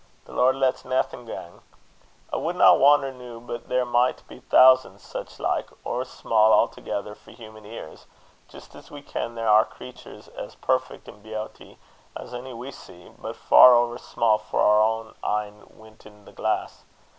[0.25, 1.61] The Lord lats naething gang.
[2.33, 7.29] I wadna wonner noo but there micht be thousands sic like, ower sma' a'thegither for
[7.29, 8.07] human ears,
[8.47, 11.77] jist as we ken there are creatures as perfect in beowty
[12.17, 15.13] as ony we see, but far ower sma' for our
[15.45, 16.83] een wintin' the glass.